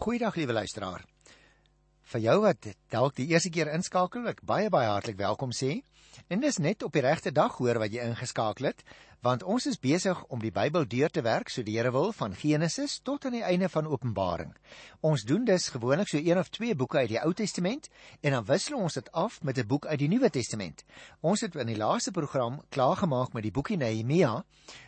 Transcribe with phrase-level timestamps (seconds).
[0.00, 1.02] Goeiedag liewe luisteraar.
[2.08, 5.82] Vir jou wat dalk die eerste keer inskakel, ek baie baie hartlik welkom sê.
[6.32, 8.80] En dis net op die regte dag hoor wat jy ingeskakel het,
[9.20, 12.32] want ons is besig om die Bybel deur te werk so die Here wil van
[12.32, 14.54] Genesis tot aan die einde van Openbaring.
[15.04, 17.92] Ons doen dus gewoonlik so een of twee boeke uit die Ou Testament
[18.22, 20.84] en dan wissel ons dit af met 'n boek uit die Nuwe Testament.
[21.20, 24.44] Ons het in die laaste program klaargemaak met die boekie Nehemia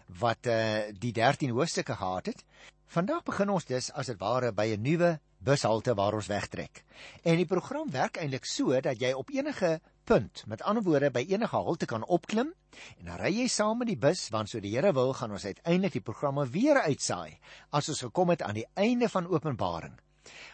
[0.09, 2.45] wat uh, die 13 hoofstukke gehad het.
[2.93, 5.11] Vandag begin ons dus as dit ware by 'n nuwe
[5.41, 6.85] bushalte waar ons wegtrek.
[7.25, 11.25] En die program werk eintlik so dat jy op enige punt, met ander woorde by
[11.29, 12.53] enige halte kan opklim
[12.99, 15.45] en dan ry jy saam met die bus want so die Here wil gaan ons
[15.45, 17.39] uiteindelik die programme weer uitsaai
[17.71, 19.99] as ons gekom het aan die einde van Openbaring.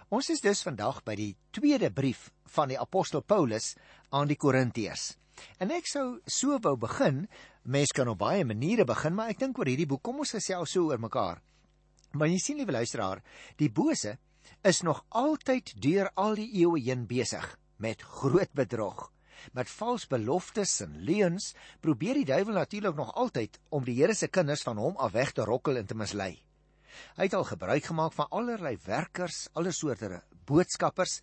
[0.09, 3.75] Ons is dus vandag by die tweede brief van die apostel Paulus
[4.11, 5.17] aan die Korintiërs.
[5.59, 7.27] En ek sou so wou begin,
[7.65, 10.71] mense kan op baie maniere begin, maar ek dink oor hierdie boek kom ons gesels
[10.71, 11.43] so oor mekaar.
[12.17, 13.23] Maar jy sien liewe luisteraar,
[13.57, 14.17] die bose
[14.65, 19.11] is nog altyd deur al die eeue heen besig met groot bedrog.
[19.55, 21.53] Met vals beloftes en leuns
[21.85, 25.33] probeer die duiwel natuurlik nog altyd om die Here se kinders van hom af weg
[25.33, 26.33] te rokkel en te mislei.
[27.17, 31.21] Hy het al gebruik gemaak van allerlei werkers, alle soorte boodskappers.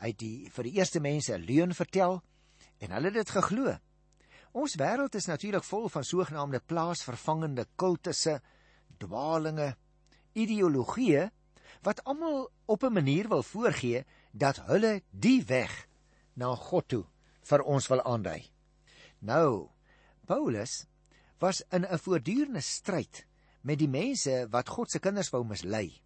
[0.00, 2.22] Hy het die vir die eerste mense 'n leuen vertel
[2.78, 3.78] en hulle het dit geglo.
[4.52, 8.40] Ons wêreld is natuurlik vol van sogenaamde plaasvervangende kultusse,
[8.98, 9.76] dwaalinge,
[10.32, 11.30] ideologieë
[11.82, 15.88] wat almal op 'n manier wil voorgee dat hulle die weg
[16.34, 17.04] na God toe
[17.42, 18.50] vir ons wil aandui.
[19.18, 19.68] Nou,
[20.26, 20.86] Paulus
[21.38, 23.26] was in 'n voortdurende stryd
[23.60, 26.00] met die mense wat God se kinders wou mislei.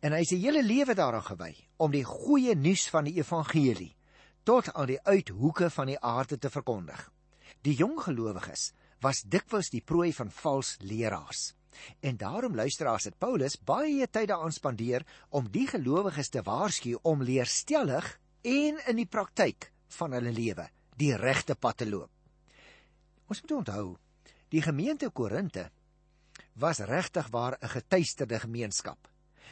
[0.00, 3.96] En hy se hele lewe daaraan gewy om die goeie nuus van die evangelie
[4.44, 7.12] tot aan die uithoeke van die aarde te verkondig.
[7.62, 11.54] Die jong gelowiges was dikwels die prooi van vals leraars.
[12.00, 17.22] En daarom luisteraars het Paulus baie tyd daaraan spandeer om die gelowiges te waarsku om
[17.22, 22.10] leerstellig en in die praktyk van hulle lewe die regte pad te loop.
[23.26, 23.96] Ons moet onthou,
[24.52, 25.70] die gemeente Korinte
[26.54, 29.08] was regtig waar 'n getuisterde gemeenskap.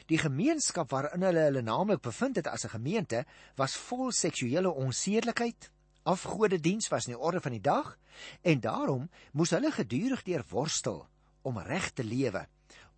[0.06, 3.24] Die gemeenskap waarin hulle hulle naamlik bevind het as 'n gemeente
[3.56, 5.70] was vol seksuele onsedelikheid.
[6.02, 7.98] Afgodediens was in die orde van die dag
[8.42, 11.08] en daarom moes hulle gedurig deur worstel
[11.42, 12.46] om reg te lewe,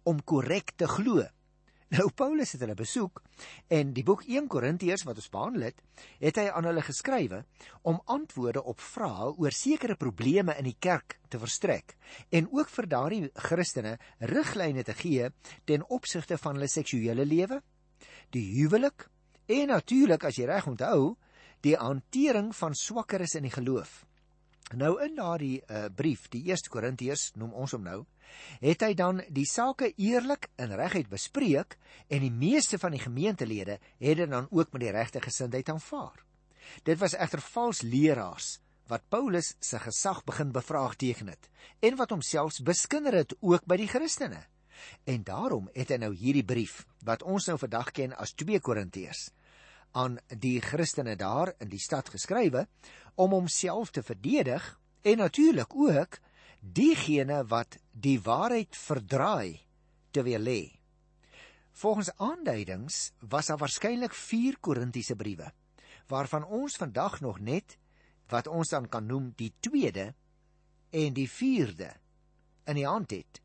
[0.05, 1.25] om korrek te glo.
[1.95, 3.21] Nou Paulus het hulle besoek
[3.77, 5.83] en die boek 1 Korintiërs wat ons behandel het,
[6.19, 7.43] het hy aan hulle geskrywe
[7.87, 11.95] om antwoorde op vrae oor sekere probleme in die kerk te verstrek
[12.35, 13.99] en ook vir daardie Christene
[14.33, 15.29] riglyne te gee
[15.69, 17.61] ten opsigte van hulle seksuele lewe,
[18.35, 19.07] die huwelik
[19.47, 21.15] en natuurlik as jy reg onthou,
[21.63, 24.03] die hantering van swakkeres in die geloof.
[24.73, 28.01] Nou in daardie uh, brief, die 1 Korintiërs noem ons hom nou,
[28.61, 31.77] het hy dan die sake eerlik en reguit bespreek
[32.09, 36.25] en die meeste van die gemeentelede het dit dan ook met die regte gesindheid aanvaar.
[36.83, 38.59] Dit was egter vals leraars
[38.89, 41.49] wat Paulus se gesag begin bevraagteken het
[41.81, 44.45] en wat homself beskinder het ook by die Christene.
[45.09, 49.31] En daarom het hy nou hierdie brief wat ons nou vandag ken as 2 Korintiërs
[49.95, 52.67] aan die Christene daar in die stad geskrywe
[53.15, 54.67] om homself te verdedig
[55.07, 56.19] en natuurlik ook
[56.73, 59.61] diegene wat die waarheid verdraai
[60.11, 60.73] te weer lê.
[61.75, 65.53] Volgens aanduidings was daar waarskynlik 4 Korintiese briewe
[66.07, 67.79] waarvan ons vandag nog net
[68.29, 70.13] wat ons dan kan noem die tweede
[70.91, 71.91] en die vierde
[72.69, 73.41] in die hand het.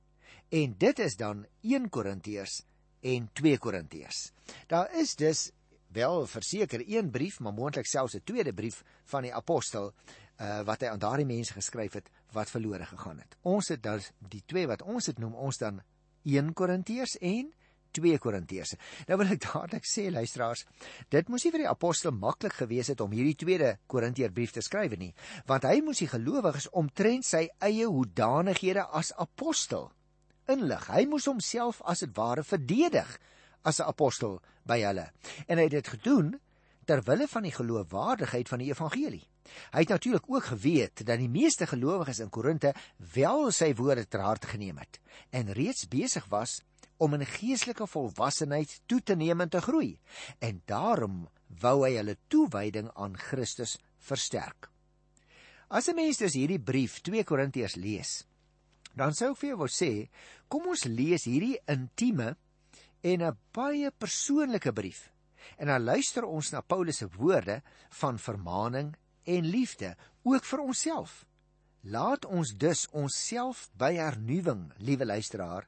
[0.50, 2.62] En dit is dan 1 Korintiërs
[3.02, 4.31] en 2 Korintiërs.
[4.68, 5.52] Daar is dus
[5.88, 9.94] wel verseker een brief, maar moontlik selfs 'n tweede brief van die apostel
[10.38, 13.38] uh, wat hy aan daardie mense geskryf het wat verlore gegaan het.
[13.41, 15.81] Ons het dan die twee wat ons het noem ons dan
[16.23, 17.53] 1 Korintiërs en
[17.91, 18.75] 2 Korintiërs.
[19.09, 20.66] Nou wil ek dadelik sê luisteraars,
[21.09, 24.94] dit moes nie vir die apostel maklik gewees het om hierdie tweede Korintiërbrief te skryf
[25.00, 25.13] nie,
[25.50, 29.90] want hy moes die gelowiges omtrent sy eie hoedanighede as apostel
[30.50, 30.85] inlig.
[30.90, 33.17] Hy moes homself as dit ware verdedig
[33.63, 35.09] as 'n apostel by hulle.
[35.47, 36.40] En hy het dit gedoen
[36.90, 39.22] ter wille van die geloofwaardigheid van die evangelie.
[39.74, 42.74] Hy het natuurlik ook geweet dat die meeste gelowiges in Korinte
[43.14, 44.97] wel sy woorde ter harte geneem het
[45.30, 46.59] en reeds besig was
[46.97, 50.00] om in geestelike volwassenheid toe te neem en te groei.
[50.41, 51.28] En daarom
[51.62, 53.78] wou hy hulle toewyding aan Christus
[54.09, 54.72] versterk.
[55.70, 58.26] As 'n mens dus hierdie brief 2 Korintiërs lees,
[58.96, 60.09] dan sou ek vir jou wou sê,
[60.47, 62.35] kom ons lees hierdie intieme
[63.02, 65.12] en 'n baie persoonlike brief.
[65.57, 67.61] En dan luister ons na Paulus se woorde
[68.01, 68.93] van vermaaning
[69.23, 71.25] en liefde ook vir onsself.
[71.81, 75.67] Laat ons dus onsself by hernuwing, liewe luisteraar,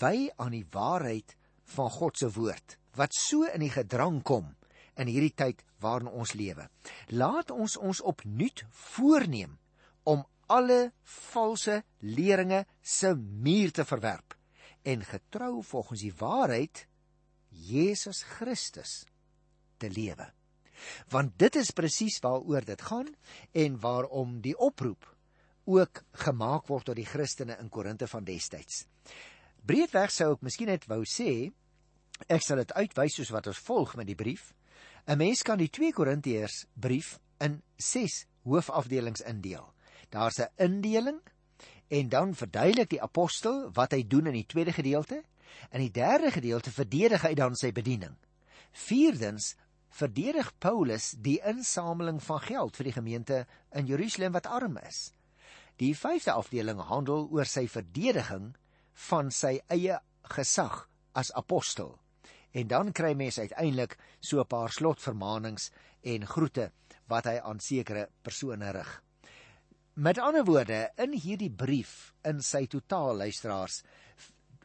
[0.00, 1.36] wy aan die waarheid
[1.76, 4.52] van God se woord wat so in die gedrang kom
[5.00, 6.68] in hierdie tyd waarin ons lewe.
[7.10, 8.62] Laat ons ons opnuut
[8.94, 9.58] voorneem
[10.06, 10.22] om
[10.52, 10.92] alle
[11.32, 14.36] valse leringe se muur te verwerp
[14.84, 16.84] en getrou volgens die waarheid
[17.54, 19.04] Jesus Christus
[19.78, 20.26] te lewe.
[21.12, 23.10] Want dit is presies waaroor dit gaan
[23.52, 25.06] en waarom die oproep
[25.64, 28.84] ook gemaak word tot die Christene in Korinte van destyds.
[29.64, 31.50] Breedweg sou ek miskien net wou sê
[32.28, 34.52] ek sal dit uitwys soos wat ons volg met die brief.
[35.06, 39.72] 'n Mens kan die 2 Korintiërs brief in 6 hoofafdelings indeel.
[40.10, 41.20] Daar's 'n indeling
[41.88, 45.24] en dan verduidelik die apostel wat hy doen in die tweede gedeelte.
[45.70, 48.16] In die derde gedeelte verdedig hy dan sy bediening.
[48.72, 49.54] Vierdens
[49.94, 55.12] verdedig Paulus die insameling van geld vir die gemeente in Jerusalem wat arm is.
[55.78, 58.52] Die vyfde afdeling handel oor sy verdediging
[59.08, 59.98] van sy eie
[60.34, 61.94] gesag as apostel.
[62.54, 65.70] En dan kry mens uiteindelik so 'n paar slotvermaanings
[66.02, 66.70] en groete
[67.08, 69.02] wat hy aan sekere persone rig.
[69.94, 73.82] Met ander woorde, in hierdie brief in sy totaal luisteraars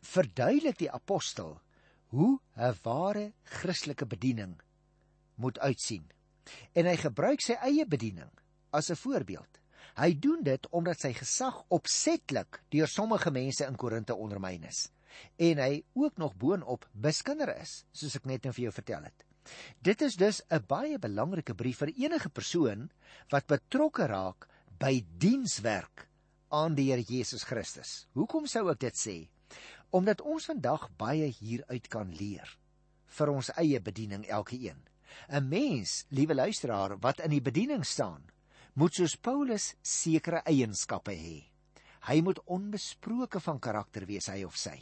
[0.01, 1.59] verduidelik die apostel
[2.09, 4.61] hoe 'n ware Christelike bediening
[5.35, 6.09] moet uitsien.
[6.73, 8.31] En hy gebruik sy eie bediening
[8.71, 9.59] as 'n voorbeeld.
[9.95, 14.89] Hy doen dit omdat sy gesag opsetlik deur sommige mense in Korinte ondermyn is
[15.35, 19.25] en hy ook nog boonop biskinder is, soos ek net nou vir jou vertel het.
[19.81, 22.91] Dit is dus 'n baie belangrike brief vir enige persoon
[23.29, 24.47] wat betrokke raak
[24.79, 26.07] by dienswerk
[26.49, 28.07] aan die Here Jesus Christus.
[28.13, 29.29] Hoekom sou ek dit sê?
[29.89, 32.57] Omdat ons vandag baie hieruit kan leer
[33.09, 34.85] vir ons eie bediening elkeen.
[35.29, 38.29] 'n Mens, liewe luisteraar, wat in die bediening staan,
[38.73, 41.49] moet soos Paulus sekere eienskappe hê.
[42.07, 44.77] Hy moet onbesproke van karakter wees hy of sy.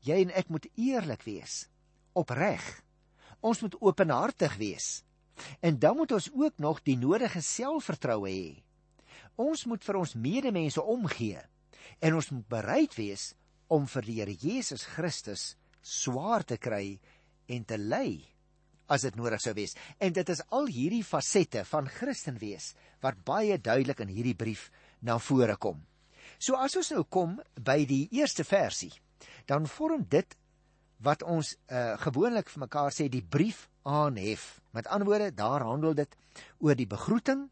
[0.00, 1.66] Jy en ek moet eerlik wees,
[2.12, 2.62] opreg.
[3.40, 5.02] Ons moet openhartig wees.
[5.60, 8.62] En dan moet ons ook nog die nodige selfvertroue hê.
[9.36, 11.40] Ons moet vir ons medemense omgee
[12.00, 13.34] en ons moet bereid wees
[13.70, 16.98] om vir die Here Jesus Christus swaar te kry
[17.50, 18.18] en te ly
[18.90, 19.76] as dit nodig sou wees.
[20.02, 22.72] En dit is al hierdie fasette van Christen wees
[23.04, 24.68] wat baie duidelik in hierdie brief
[25.06, 25.78] na vore kom.
[26.40, 28.92] So as ons nou kom by die eerste versie,
[29.46, 30.36] dan vorm dit
[31.04, 34.58] wat ons uh, gewoonlik vir mekaar sê die brief aanhef.
[34.76, 36.18] Met ander woorde, daar handel dit
[36.60, 37.46] oor die begroeting,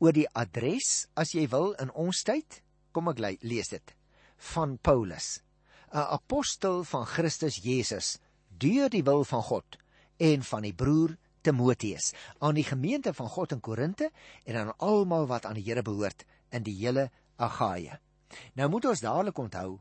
[0.00, 2.62] oor die adres as jy wil in ons tyd.
[2.90, 3.99] Kom ek lees dit
[4.40, 5.42] van Paulus,
[5.92, 9.76] 'n apostel van Christus Jesus, deur die wil van God
[10.16, 14.10] en van die broer Timoteus aan die gemeente van God in Korinte
[14.44, 18.00] en aan almal wat aan die Here behoort in die hele Agaia.
[18.54, 19.78] Nou moet ons dadelik onthou,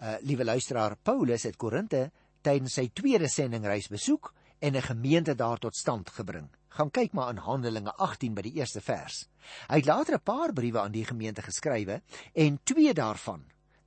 [0.00, 2.10] uh, liewe luisteraar, Paulus het Korinte
[2.40, 6.48] tydens sy tweede sendingreis besoek en 'n gemeente daar tot stand gebring.
[6.68, 9.28] Gaan kyk maar in Handelinge 18 by die eerste vers.
[9.68, 12.02] Hy het later 'n paar briewe aan die gemeente geskrywe
[12.34, 13.44] en twee daarvan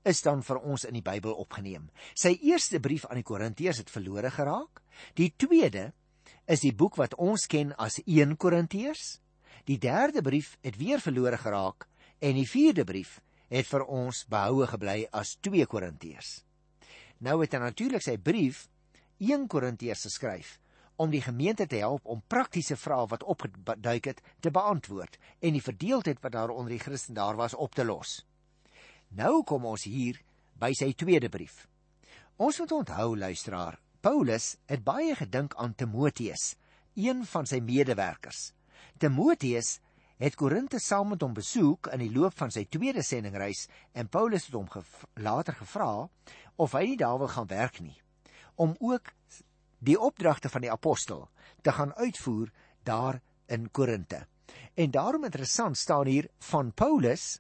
[0.10, 1.90] is dan vir ons in die Bybel opgeneem.
[2.18, 4.82] Sy eerste brief aan die Korintiërs het verlore geraak.
[5.16, 5.92] Die tweede
[6.50, 9.20] is die boek wat ons ken as 1 Korintiërs.
[9.70, 11.86] Die derde brief het weer verlore geraak
[12.20, 13.20] en die vierde brief
[13.50, 16.40] het vir ons behoue gebly as 2 Korintiërs.
[17.26, 18.66] Nou het hy natuurlik sy brief
[19.20, 20.58] 1 Korintiërs geskryf
[21.00, 25.64] om die gemeente te help om praktiese vrae wat opgeduik het te beantwoord en die
[25.64, 28.24] verdeeldheid wat daar onder die Christen daar was op te los.
[29.10, 30.20] Nou kom ons hier
[30.60, 31.66] by sy tweede brief.
[32.38, 36.54] Ons moet onthou luisteraar, Paulus het baie gedink aan Timoteus,
[36.96, 38.54] een van sy medewerkers.
[39.00, 39.80] Timoteus
[40.20, 44.48] het Korinte saam met hom besoek in die loop van sy tweede sendingreis en Paulus
[44.48, 45.92] het hom gev later gevra
[46.60, 47.96] of hy nie daar wil gaan werk nie
[48.60, 49.14] om ook
[49.80, 51.30] die opdragte van die apostel
[51.64, 52.52] te gaan uitvoer
[52.84, 54.26] daar in Korinte.
[54.76, 57.40] En daarom interessant staan hier van Paulus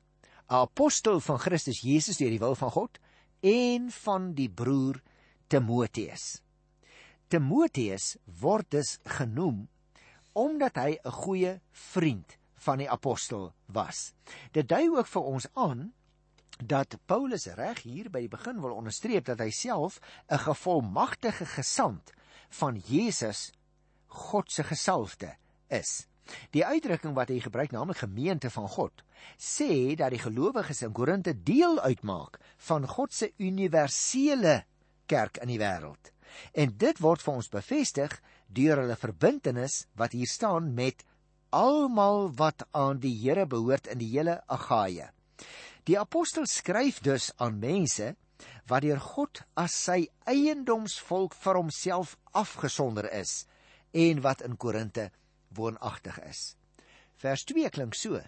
[0.49, 2.99] 'n apostel van Christus Jesus deur die wil van God
[3.45, 5.01] en van die broer
[5.47, 6.41] Timoteus.
[7.29, 9.67] Timoteus word dus genoem
[10.33, 14.13] omdat hy 'n goeie vriend van die apostel was.
[14.51, 15.93] Dit dui ook vir ons aan
[16.65, 22.11] dat Paulus reg hier by die begin wil onderstreep dat hy self 'n gevolmagtige gesant
[22.49, 23.51] van Jesus
[24.07, 25.35] God se gesalfde
[25.67, 26.08] is.
[26.55, 29.03] Die uitdrukking wat hy gebruik, naamlik gemeente van God,
[29.37, 34.63] sê dat die gelowiges in Korinte deel uitmaak van God se universele
[35.09, 36.11] kerk in die wêreld.
[36.53, 38.15] En dit word vir ons bevestig
[38.47, 41.05] deur hulle verbintenis wat hier staan met
[41.49, 45.09] almal wat aan die Here behoort in die hele Agaia.
[45.89, 48.13] Die apostel skryf dus aan mense
[48.69, 53.45] wat deur God as sy eiendomsvolk vir homself afgesonder is
[53.97, 55.09] en wat in Korinte
[55.55, 56.55] woonagtig is.
[57.19, 58.21] Vers 2 klink so: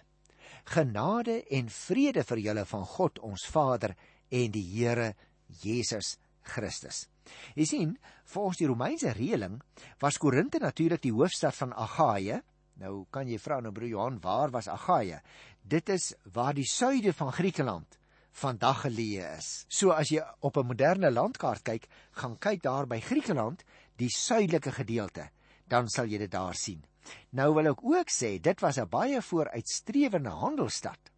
[0.64, 3.96] Genade en vrede vir julle van God ons Vader
[4.30, 5.14] en die Here
[5.62, 7.06] Jesus Christus.
[7.54, 7.96] Jy sien,
[8.32, 9.60] volgens die Romeinse reëling
[10.02, 12.40] was Korinte natuurlik die hoofstad van Agaia.
[12.82, 15.20] Nou kan jy vra nou broer Johan, waar was Agaia?
[15.62, 17.98] Dit is waar die suide van Griekeland
[18.32, 19.50] vandag geleë is.
[19.68, 23.64] So as jy op 'n moderne landkaart kyk, gaan kyk daar by Griekeland,
[23.96, 25.30] die suidelike gedeelte,
[25.68, 26.82] dan sal jy dit daar sien.
[27.30, 31.10] Nou wil ek ook sê dit was 'n baie vooruitstrewende handelsstad.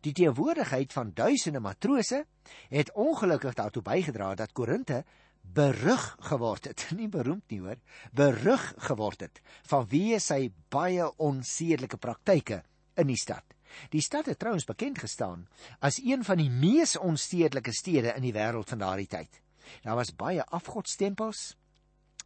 [0.00, 2.26] Die teenwoordigheid van duisende matrose
[2.68, 5.04] het ongelukkig daartoe bygedra dat Korinte
[5.42, 7.78] berug geword het, nie beroemd nie hoor,
[8.12, 12.62] berug geword het vanweë sy baie onsedelike praktyke
[12.94, 13.44] in die stad.
[13.90, 15.46] Die stad het trouens bekend gestaan
[15.80, 19.40] as een van die mees onstedelike stede in die wêreld van daardie tyd.
[19.82, 21.56] Daar was baie afgodstempels,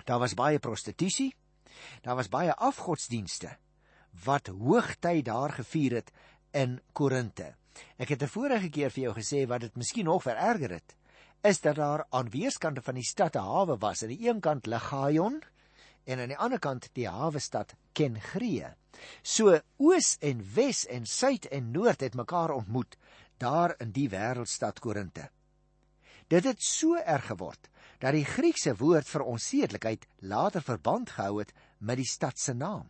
[0.04, 1.34] daar was baie prostitusie,
[2.02, 3.56] daar was baie afgodsdienste
[4.25, 6.12] wat hoogtyd daar gevier het
[6.50, 7.54] in Korinte.
[7.97, 10.97] Ek het 'n vorige keer vir jou gesê wat dit miskien nog vererger het,
[11.42, 14.02] is dat daar aan weerskante van die stad 'n hawe was.
[14.02, 15.42] Aan die een kant Legaion
[16.04, 18.75] en aan die ander kant die hawe stad Kengree.
[19.23, 22.97] So oos en wes en suid en noord het mekaar ontmoet
[23.37, 25.30] daar in die wêreldstad Korinte.
[26.28, 27.68] Dit het so erg geword
[27.99, 32.88] dat die Griekse woord vir onsedelikheid later verband gehou het met die stad se naam.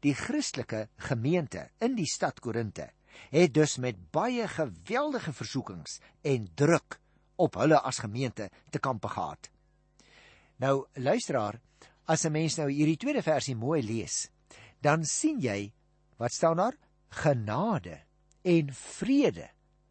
[0.00, 2.90] Die Christelike gemeente in die stad Korinte
[3.30, 6.98] het dus met baie geweldige versoekings en druk
[7.36, 9.50] op hulle as gemeente te kampe gehad.
[10.62, 11.60] Nou luisteraar,
[12.06, 14.28] as 'n mens nou hierdie tweede versie mooi lees,
[14.80, 15.72] dan sien jy
[16.16, 16.76] wat staan daar?
[17.08, 18.02] Genade
[18.42, 19.48] en vrede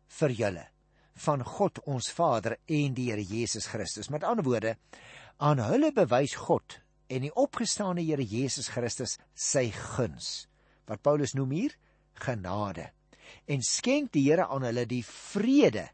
[0.07, 0.67] vir julle
[1.15, 4.09] van God ons Vader en die Here Jesus Christus.
[4.09, 4.77] Met ander woorde,
[5.37, 6.82] aan hulle bewys God
[7.13, 10.47] en die opgestane Here Jesus Christus sy guns.
[10.89, 11.75] Wat Paulus noem hier
[12.25, 12.89] genade.
[13.45, 15.89] En skenk die Here aan hulle die vrede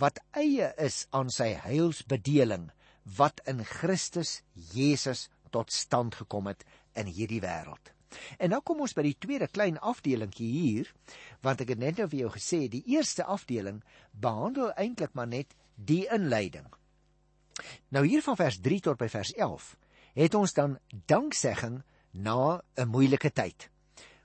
[0.00, 2.70] wat eie is aan sy heilsbedeling
[3.18, 4.40] wat in Christus
[4.72, 6.64] Jesus tot stand gekom het
[6.96, 7.92] in hierdie wêreld.
[8.38, 10.88] En nou kom ons by die tweede klein afdelingkie hier,
[11.44, 13.80] want ek het net nou vir jou gesê die eerste afdeling
[14.12, 16.68] behandel eintlik maar net die inleiding.
[17.92, 19.72] Nou hier van vers 3 tot by vers 11
[20.14, 23.70] het ons dan danksegging na 'n moeilike tyd.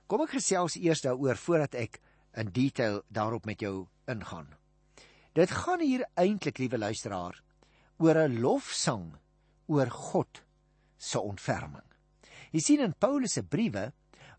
[0.06, 2.00] Kom ek gesels eers daaroor voordat ek
[2.34, 4.48] in detail daarop met jou ingaan.
[5.32, 7.42] Dit gaan hier eintlik, liewe luisteraar,
[7.98, 9.16] oor 'n lofsang
[9.66, 10.42] oor God
[10.96, 11.84] se ontferming.
[12.50, 13.92] Jy sien in Paulus se briewe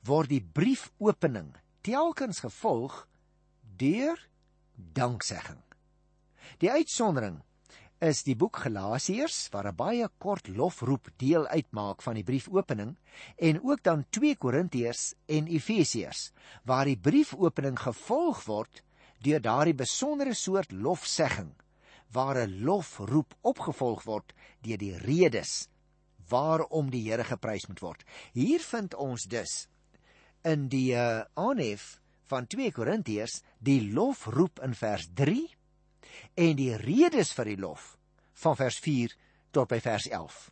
[0.03, 3.07] word die briefopening telkens gevolg
[3.77, 4.17] deur
[4.75, 5.61] danksegging.
[6.57, 7.41] Die uitsondering
[7.99, 12.95] is die boek Galasiërs waar 'n baie kort lofroep deel uitmaak van die briefopening
[13.35, 16.31] en ook dan 2 Korintiërs en Efesiërs
[16.63, 18.83] waar die briefopening gevolg word
[19.19, 21.51] deur daardie besondere soort lofsegging
[22.11, 25.67] waar 'n lofroep opgevolg word deur die redes
[26.29, 28.03] waarom die Here geprys moet word.
[28.33, 29.67] Hier vind ons dus
[30.43, 35.58] in die uh, aanhef van 2 Korintiërs die lofroep in vers 3
[36.33, 37.97] en die redes vir die lof
[38.33, 39.15] van vers 4
[39.51, 40.51] tot by vers 11.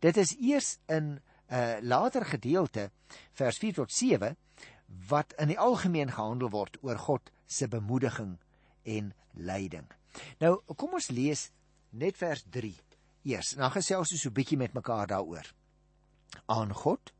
[0.00, 1.20] Dit is eers in 'n
[1.52, 2.90] uh, eh, later gedeelte
[3.32, 4.36] vers 4 tot 7
[5.08, 8.38] wat in die algemeen gehandel word oor God se bemoediging
[8.82, 9.86] en leiding.
[10.38, 11.50] Nou kom ons lees
[11.90, 12.74] net vers 3
[13.22, 13.54] eers.
[13.58, 15.52] Dan gesels ons so 'n bietjie met mekaar daaroor.
[16.46, 17.12] Aan God,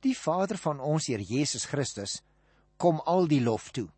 [0.00, 2.22] die Vader van ons Here Jesus Christus,
[2.76, 3.88] kom al die lof toe.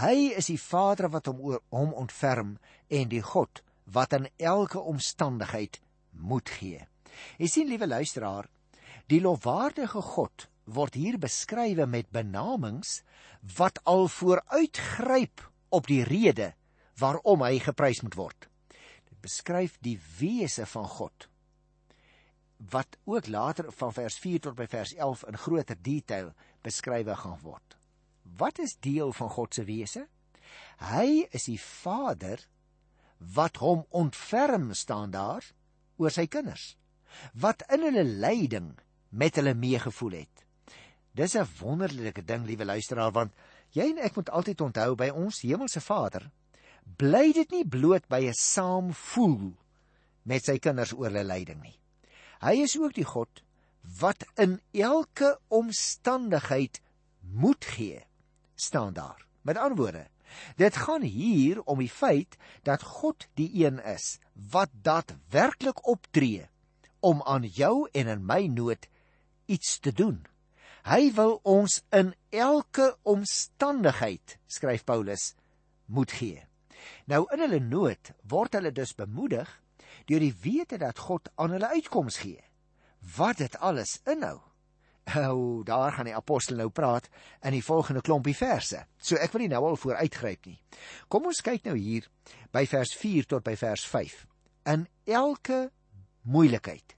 [0.00, 2.56] Hy is die Vader wat hom oor hom ontferm
[2.88, 3.60] en die God
[3.92, 5.80] wat in elke omstandigheid
[6.12, 6.86] moed gee.
[7.36, 8.48] Jy sien liewe luisteraar,
[9.12, 13.02] die lofwaardige God word hier beskrywe met benamings
[13.58, 15.42] wat al vooruitgryp
[15.74, 16.52] op die rede
[17.00, 18.48] waarom hy geprys moet word.
[19.10, 21.28] Dit beskryf die wese van God
[22.70, 26.28] wat ook later van vers 4 tot by vers 11 in groter detail
[26.62, 27.74] beskrywe gaan word.
[28.36, 30.06] Wat is deel van God se wese?
[30.78, 32.46] Hy is die Vader
[33.34, 35.44] wat hom ontferm staan daar
[35.96, 36.76] oor sy kinders
[37.36, 38.70] wat in hulle lyding
[39.12, 40.44] met hulle meegevoel het.
[41.12, 43.32] Dis 'n wonderlike ding, liewe luisteraar, want
[43.70, 46.30] jy en ek moet altyd onthou by ons hemelse Vader,
[46.96, 49.52] bly dit nie bloot by 'n saam voel
[50.22, 51.78] met sy kinders oor hulle lyding nie.
[52.40, 53.42] Hy is ook die God
[54.00, 56.80] wat in elke omstandigheid
[57.20, 58.04] moed gee,
[58.62, 59.26] staan daar.
[59.42, 60.06] Met ander woorde,
[60.56, 66.48] Dit gaan hier om die feit dat God die een is wat daadwerklik optree
[67.00, 68.88] om aan jou en in my nood
[69.46, 70.22] iets te doen.
[70.82, 75.34] Hy wil ons in elke omstandigheid, skryf Paulus,
[75.86, 76.42] moed gee.
[77.06, 79.50] Nou in hulle nood word hulle dus bemoedig
[80.06, 82.42] deur die wete dat God aan hulle uitkoms gee.
[83.16, 84.40] Wat dit alles inhou.
[85.04, 87.08] O, daar gaan die apostel nou praat
[87.42, 88.84] in die volgende klompie verse.
[89.02, 90.58] So ek wil nie nou al vooruitgryp nie.
[91.10, 92.06] Kom ons kyk nou hier
[92.54, 94.14] by vers 4 tot by vers 5.
[94.70, 95.64] In elke
[96.22, 96.94] moeilikheid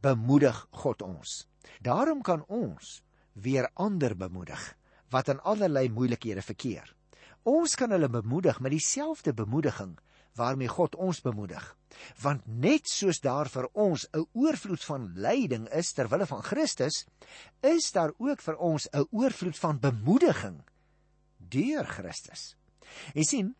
[0.00, 1.44] bemoedig God ons.
[1.82, 3.00] Daarom kan ons
[3.34, 4.62] weer ander bemoedig
[5.10, 6.86] wat in allerlei moeilikhede verkeer.
[7.42, 9.96] Ons kan hulle bemoedig met dieselfde bemoediging
[10.34, 11.76] waarmee God ons bemoedig.
[12.22, 17.06] Want net soos daar vir ons 'n oorvloed van lyding is ter wille van Christus,
[17.60, 20.62] is daar ook vir ons 'n oorvloed van bemoediging
[21.38, 22.56] deur Christus.
[23.14, 23.54] Jy sien,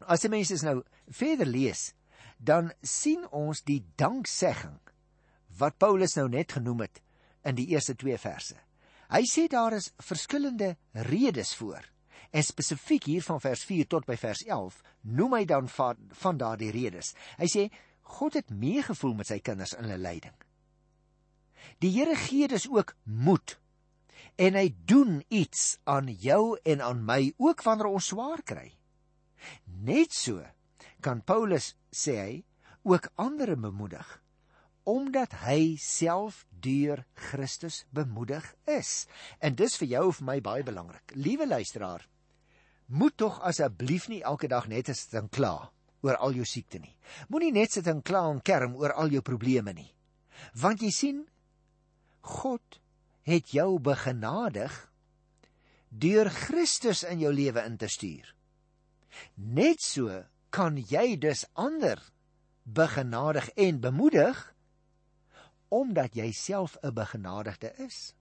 [0.00, 1.92] as die mense nou verder lees,
[2.38, 4.78] dan sien ons die danksegging
[5.58, 7.02] wat Paulus nou net genoem het
[7.44, 8.56] in die eerste 2 verse.
[9.10, 11.82] Hy sê daar is verskillende redes voor.
[12.30, 16.38] En spesifiek hier van vers 4 tot by vers 11 noem hy dan van, van
[16.38, 17.14] daardie redes.
[17.40, 17.64] Hy sê
[18.18, 20.36] God het meegevoel met sy kinders in hulle lyding.
[21.82, 23.56] Die Here gee dus ook moed.
[24.40, 28.70] En hy doen iets aan jou en aan my ook wanneer ons swaar kry.
[29.64, 30.44] Net so
[31.04, 32.32] kan Paulus sê hy
[32.86, 34.20] ook ander bemoedig
[34.88, 39.06] omdat hy self deur Christus bemoedig is.
[39.38, 41.12] En dis vir jou of my baie belangrik.
[41.14, 42.06] Liewe luisteraar,
[42.90, 45.70] moet tog asseblief nie elke dag net sit en kla
[46.02, 46.94] oor al jou siekte nie.
[47.28, 49.90] Moenie net sit en kla en kerm oor al jou probleme nie.
[50.58, 51.18] Want jy sien,
[52.20, 52.80] God
[53.28, 54.74] het jou begenadig
[55.90, 58.26] deur Christus in jou lewe in te stuur.
[59.36, 62.00] Net so kan jy dus ander
[62.64, 64.40] begenadig en bemoedig
[65.70, 68.14] omdat jy self 'n begenadigde is.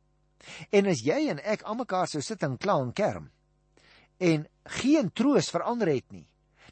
[0.70, 3.32] En as jy en ek almekaar sou sit en kla en kerm
[4.20, 4.46] en
[4.80, 6.28] geen troos verander het nie,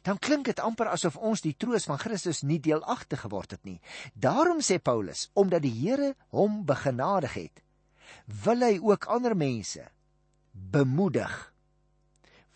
[0.06, 3.80] dan klink dit amper asof ons die troos van Christus nie deelagtig geword het nie.
[4.14, 7.62] Daarom sê Paulus, omdat die Here hom begenadig het,
[8.44, 9.88] wil hy ook ander mense
[10.52, 11.52] bemoedig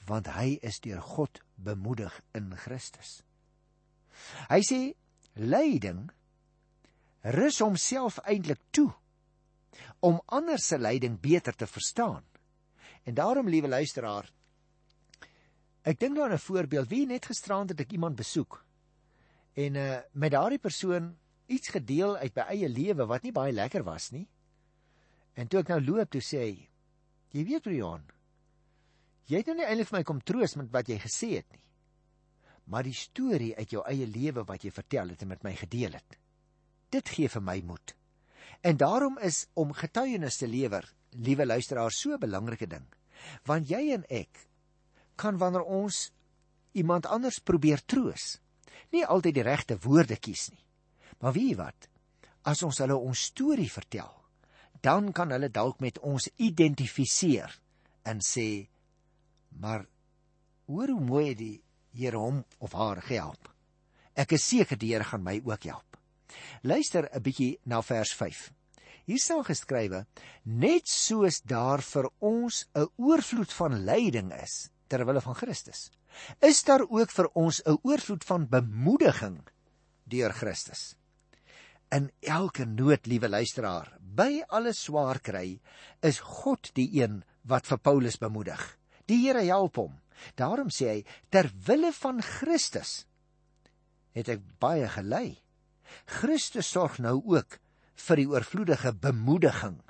[0.09, 3.21] want hy is deur God bemoedig in Christus.
[4.51, 4.81] Hy sê
[5.39, 6.09] lyding
[7.37, 8.91] rus homself eintlik toe
[10.03, 12.25] om ander se lyding beter te verstaan.
[13.07, 14.27] En daarom, liewe luisteraar,
[15.83, 16.89] ek dink nou aan 'n voorbeeld.
[16.89, 18.65] Wie net gisterand het ek iemand besoek
[19.55, 21.17] en uh met daardie persoon
[21.47, 24.27] iets gedeel uit my eie lewe wat nie baie lekker was nie.
[25.35, 26.69] En toe ek nou loop toe sê hy,
[27.33, 28.05] jy weet Brian,
[29.27, 31.63] jy het nou nie eintlik vir my kom troos met wat jy gesê het nie.
[32.73, 35.97] Maar die storie uit jou eie lewe wat jy vertel het en met my gedeel
[35.99, 36.19] het.
[36.93, 37.95] Dit gee vir my moed.
[38.63, 42.87] En daarom is om getuienis te lewer, liewe luisteraars, so 'n belangrike ding.
[43.45, 44.47] Want jy en ek
[45.17, 46.11] kan wanneer ons
[46.73, 48.39] iemand anders probeer troos,
[48.93, 50.65] nie altyd die regte woorde kies nie.
[51.21, 51.89] Maar weet jy wat?
[52.49, 54.11] As ons hulle ons storie vertel,
[54.83, 57.53] dan kan hulle dalk met ons identifiseer
[58.05, 58.67] en sê:
[59.61, 59.87] "Maar
[60.67, 61.63] hoor hoe mooi die
[61.95, 63.51] Here hom of haar gehelp.
[64.17, 65.99] Ek is seker die Here gaan my ook help."
[66.63, 68.53] Luister 'n bietjie na vers 5.
[69.05, 70.07] Hier staan geskrywe:
[70.45, 75.87] Net soos daar vir ons 'n oorvloed van lyding is ter wille van Christus,
[76.45, 79.39] is daar ook vir ons 'n oorvloed van bemoediging
[80.05, 80.95] deur Christus.
[81.91, 85.61] In elke nood, liewe luisteraar, by alle swaar kry,
[86.03, 88.79] is God die een wat vir Paulus bemoedig.
[89.07, 90.01] Die Here help hom.
[90.37, 93.07] Daarom sê hy: Ter wille van Christus
[94.13, 95.43] het ek baie gelei.
[96.07, 97.59] Christus sorg nou ook
[98.07, 99.81] vir die oorvloedige bemoediging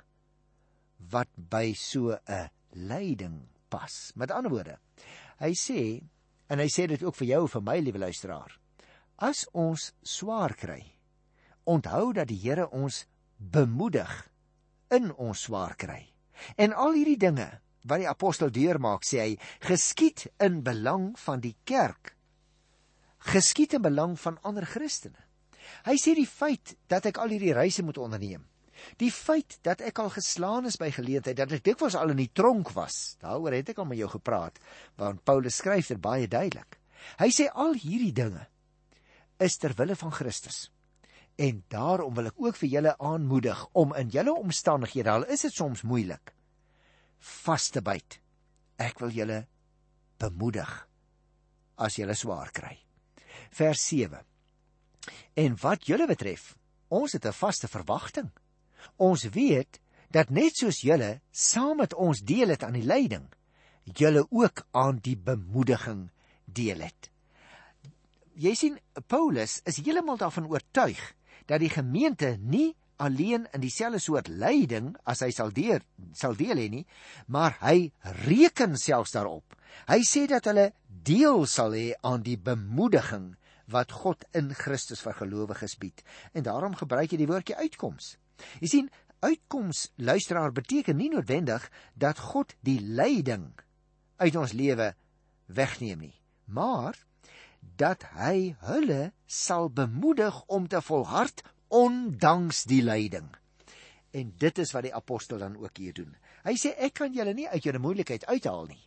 [1.11, 4.11] wat by so 'n lyding pas.
[4.19, 4.77] Met ander woorde,
[5.41, 5.79] hy sê
[6.53, 8.53] en hy sê dit ook vir jou en vir my liewe luisteraar.
[9.17, 10.81] As ons swaar kry,
[11.69, 13.03] onthou dat die Here ons
[13.37, 14.11] bemoedig
[14.93, 16.01] in ons swaar kry.
[16.59, 17.49] En al hierdie dinge
[17.87, 19.31] wat die apostel deurmaak, sê hy,
[19.63, 22.13] geskied in belang van die kerk.
[23.33, 25.19] Geskied in belang van ander Christene.
[25.87, 28.43] Hy sê die feit dat ek al hierdie reise moet onderneem,
[28.97, 32.31] die feit dat ek al geslaan is by geleentheid, dat ek dikwels al in die
[32.33, 34.59] tronk was, daaroor het ek al met jou gepraat,
[34.99, 36.79] want Paulus skryf dit baie duidelik.
[37.19, 38.47] Hy sê al hierdie dinge
[39.43, 40.69] is ter wille van Christus.
[41.35, 45.53] En daarom wil ek ook vir julle aanmoedig om in julle omstandighede, al is dit
[45.53, 46.33] soms moeilik,
[47.43, 48.19] vas te byt.
[48.77, 49.39] Ek wil julle
[50.21, 50.71] bemoedig
[51.81, 52.75] as julle swaar kry.
[53.53, 54.21] Vers 7.
[55.41, 56.53] En wat julle betref,
[56.89, 58.29] ons het 'n vaste verwagting.
[58.97, 59.79] Ons weet
[60.13, 63.25] dat net soos julle saam met ons deel het aan die lyding,
[63.83, 66.07] julle ook aan die bemoediging
[66.45, 67.09] deel het.
[68.33, 71.01] Jy sien Paulus is heeltemal daarvan oortuig
[71.49, 75.83] dat die gemeente nie alleen in dieselfde soort lyding as hy sal deur
[76.17, 76.85] sal deel hê nie,
[77.27, 77.91] maar hy
[78.23, 79.57] reken selfs daarop.
[79.89, 83.33] Hy sê dat hulle deel sal hê aan die bemoediging
[83.73, 86.03] wat God in Christus vir gelowiges bied.
[86.33, 88.15] En daarom gebruik hy die woordjie uitkoms.
[88.61, 88.89] Jy sien,
[89.23, 93.51] uitkoms luisteraar beteken nie noodwendig dat God die lyding
[94.19, 94.93] uit ons lewe
[95.47, 96.15] wegneem nie,
[96.45, 96.97] maar
[97.79, 101.43] dat hy hulle sal bemoedig om te volhard
[101.73, 103.29] ondanks die lyding.
[104.13, 106.11] En dit is wat die apostel dan ook hier doen.
[106.43, 108.81] Hy sê ek kan julle nie uit julle moeilikheid uithaal nie,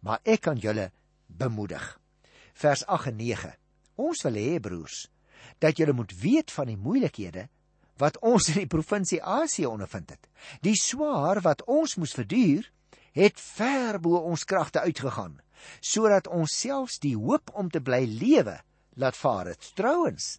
[0.00, 0.88] maar ek kan julle
[1.26, 1.84] bemoedig.
[2.54, 3.52] Vers 8 en 9.
[4.00, 5.08] Ons wil hê broers
[5.60, 7.48] dat julle moet weet van die moeilikhede
[8.00, 10.28] wat ons in die provinsie Asië ondervind het.
[10.64, 12.64] Die swaar wat ons moes verduur,
[13.12, 15.40] het ver bo ons kragte uitgegaan,
[15.80, 18.56] sodat ons selfs die hoop om te bly lewe
[19.00, 19.72] laat vaar het.
[19.76, 20.38] Trouwens,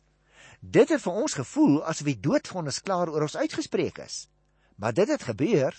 [0.59, 4.25] dit het vir ons gevoel asof die doodvonnis klaar oor ons uitgespreek is.
[4.75, 5.77] Maar dit het gebeur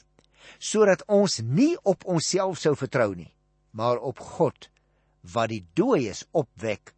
[0.58, 3.30] sodat ons nie op onsself sou vertrou nie,
[3.70, 4.68] maar op God
[5.34, 6.94] wat die dooies opwek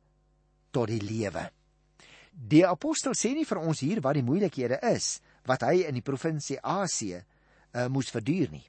[0.72, 1.50] tot die lewe.
[2.34, 6.04] Die apostel sê nie vir ons hier wat die moeilikhede is wat hy in die
[6.04, 8.64] provinsie Asië uh, moes verduur nie.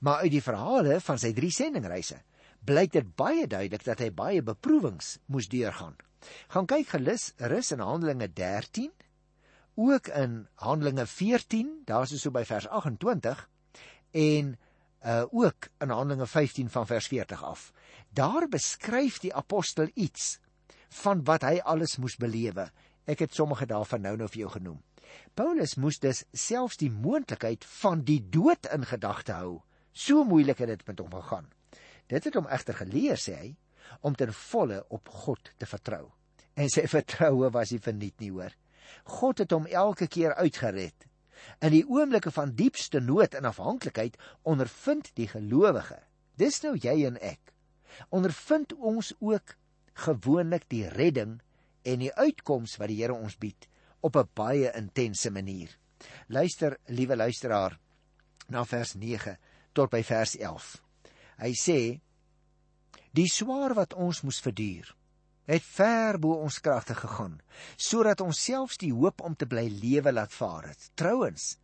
[0.00, 2.22] Maar uit die verhale van sy drie sendingreise
[2.64, 5.96] blyk dit baie duidelik dat hy baie beproewings moes deurgaan.
[6.52, 8.90] Gaan kyk gelus rus in Handelinge 13,
[9.80, 13.46] ook in Handelinge 14, daar's so by vers 28
[14.12, 14.56] en
[15.00, 17.72] uh ook in Handelinge 15 van vers 40 af.
[18.12, 20.38] Daar beskryf die apostel iets
[21.00, 22.66] van wat hy alles moes belewe.
[23.10, 24.78] Ek het sommige daarvan nou nou vir jou genoem.
[25.34, 29.58] Paulus moes dus selfs die moontlikheid van die dood in gedagte hou
[29.92, 31.50] So moeilik het dit met hom gegaan.
[32.06, 33.50] Dit het hom egter geleer, sê hy,
[34.06, 36.06] om ten volle op God te vertrou.
[36.54, 38.54] En sy vertroue was nie verniet nie, hoor.
[39.20, 41.06] God het hom elke keer uitgered.
[41.64, 45.98] In die oomblikke van diepste nood en afhanklikheid ondervind die gelowige,
[46.36, 47.54] dis nou jy en ek,
[48.14, 49.56] ondervind ons ook
[50.04, 51.38] gewoonlik die redding
[51.90, 53.68] en die uitkoms wat die Here ons bied
[54.00, 55.76] op 'n baie intense manier.
[56.28, 57.78] Luister, liewe luisteraar,
[58.48, 58.94] na vers
[59.72, 60.82] tot by vers 11.
[61.38, 62.00] Hy sê:
[63.12, 64.94] Die swaar wat ons moes verduur,
[65.50, 67.40] het ver bo ons kragte gegaan,
[67.76, 70.90] sodat ons selfs die hoop om te bly lewe laat vaar het.
[70.94, 71.58] Trouwens,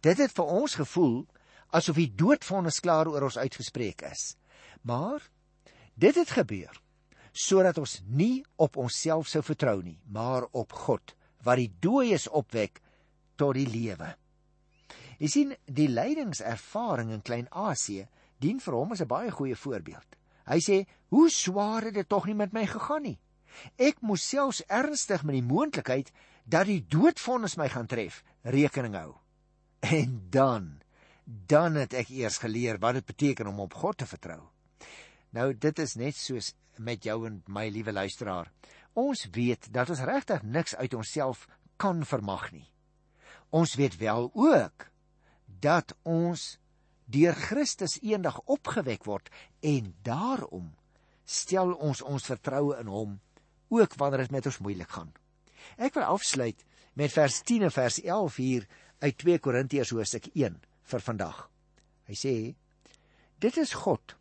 [0.00, 1.26] dit het vir ons gevoel
[1.70, 4.36] asof die doodvonnis klaar oor ons uitgespreek is.
[4.82, 5.22] Maar
[5.94, 6.80] dit het gebeur
[7.38, 11.14] sodat ons nie op onsself sou vertrou nie, maar op God
[11.46, 12.80] wat die dooies opwek
[13.38, 14.10] tot die lewe.
[15.22, 18.08] Jy sien, die lydingservaring in Klein-Asië
[18.42, 20.16] dien vir hom as 'n baie goeie voorbeeld.
[20.46, 23.18] Hy sê, "Hoe swaar het dit tog nie met my gegaan nie.
[23.76, 26.12] Ek moes selfs ernstig met die moontlikheid
[26.44, 29.14] dat die doodvonnis my gaan tref, rekening hou."
[29.80, 30.80] En dan,
[31.24, 34.48] dan het ek eers geleer wat dit beteken om op God te vertrou.
[35.36, 38.50] Nou, dit is net soos met jou en my liewe luisteraar.
[38.98, 42.66] Ons weet dat ons regtig niks uit onsself kan vermag nie.
[43.50, 44.88] Ons weet wel ook
[45.60, 46.58] dat ons
[47.08, 49.30] deur Christus eendag opgewek word
[49.64, 50.74] en daarom
[51.24, 53.16] stel ons ons vertroue in hom
[53.72, 55.12] ook wanneer dit met ons moeilik gaan.
[55.76, 56.64] Ek wil afsluit
[56.96, 58.68] met vers 10 en vers 11 hier
[59.04, 60.56] uit 2 Korintiërs hoofstuk 1
[60.88, 61.42] vir vandag.
[62.08, 62.34] Hy sê:
[63.38, 64.16] Dit is God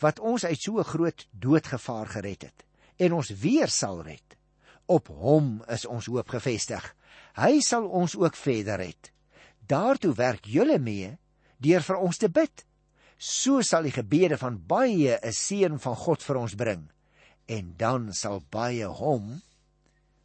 [0.00, 2.64] wat ons uit so 'n groot doodgevaar gered het
[2.96, 4.36] en ons weer sal red.
[4.86, 6.96] Op hom is ons hoop gefestig.
[7.34, 9.12] Hy sal ons ook verder red
[9.70, 11.14] daartoe werk julle mee
[11.62, 12.64] deur vir ons te bid.
[13.20, 16.90] So sal die gebede van baie 'n seën van God vir ons bring
[17.46, 19.42] en dan sal baie hom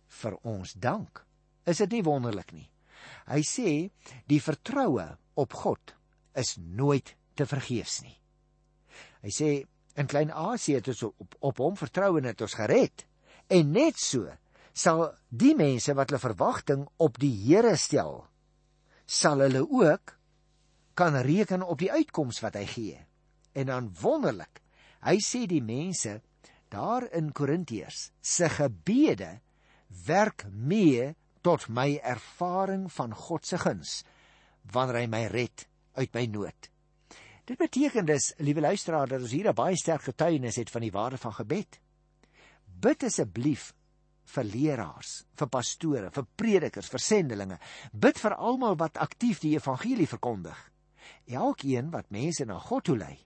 [0.08, 1.26] vir ons dank.
[1.66, 2.70] Is dit nie wonderlik nie?
[3.28, 3.90] Hy sê
[4.28, 5.96] die vertroue op God
[6.36, 8.18] is nooit te vergeefs nie.
[9.26, 9.50] Hy sê
[9.98, 13.06] in Klein-Asië het ons op, op hom vertrou en het ons gered.
[13.50, 14.30] En net so
[14.76, 18.26] sal die mense wat hulle verwagting op die Here stel,
[19.08, 20.14] sal hulle ook
[21.00, 23.00] kan reken op die uitkoms wat hy gee.
[23.56, 24.62] En dan wonderlik,
[25.08, 26.20] hy sê die mense
[26.74, 29.40] daar in Korintiërs se gebede
[30.06, 31.14] werk mee
[31.46, 34.00] tot my ervaring van God se guns
[34.74, 36.75] wanneer hy my red uit my nood.
[37.46, 40.92] Dit beteken dus, liewe luisteraar, dat ons hier 'n baie sterk getuienis het van die
[40.92, 41.80] waarde van gebed.
[42.80, 43.74] Bid asseblief
[44.24, 47.60] vir leraars, vir pastore, vir predikers, vir sendelinge.
[47.94, 50.58] Bid vir almal wat aktief die evangelie verkondig.
[51.26, 53.18] Elkeen wat mense na God toe lei,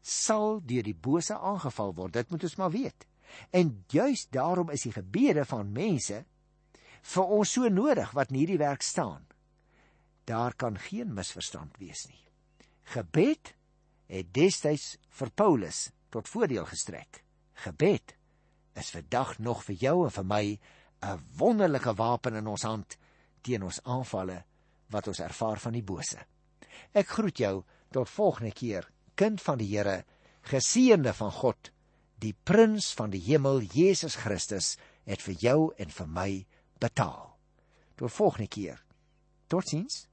[0.00, 2.12] sal deur die bose aangeval word.
[2.12, 3.06] Dit moet ons maar weet.
[3.50, 6.24] En juis daarom is die gebede van mense
[7.02, 9.26] vir ons so nodig wat in hierdie werk staan.
[10.24, 12.31] Daar kan geen misverstand wees nie.
[12.82, 13.54] Gebed
[14.12, 17.22] het destyds vir Paulus tot voordeel gestrek.
[17.64, 18.14] Gebed
[18.76, 20.58] is vandag nog vir jou en vir my
[21.02, 22.96] 'n wonderlike wapen in ons hand
[23.42, 24.44] teen ons aanvalle
[24.90, 26.18] wat ons ervaar van die bose.
[26.92, 30.04] Ek groet jou tot volgende keer, kind van die Here,
[30.42, 31.70] geseënde van God,
[32.18, 36.30] die prins van die hemel, Jesus Christus, het vir jou en vir my
[36.80, 37.36] betaal.
[37.96, 38.82] Tot volgende keer.
[39.46, 40.06] Totsiens.